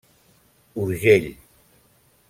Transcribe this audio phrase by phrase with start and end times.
[0.79, 1.27] Urgell.